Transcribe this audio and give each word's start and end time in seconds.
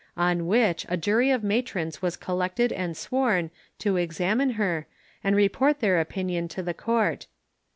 On 0.17 0.47
which 0.47 0.83
a 0.89 0.97
jury 0.97 1.29
of 1.29 1.43
matrons 1.43 2.01
was 2.01 2.17
collected 2.17 2.71
and 2.73 2.97
sworn, 2.97 3.51
to 3.77 3.97
examine 3.97 4.53
her, 4.53 4.87
and 5.23 5.35
report 5.35 5.79
their 5.79 5.99
opinion 6.01 6.47
to 6.47 6.63
the 6.63 6.73
court. 6.73 7.27